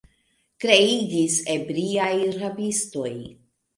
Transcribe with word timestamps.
kriegis 0.63 1.35
ebriaj 1.55 2.17
rabistoj. 2.39 3.13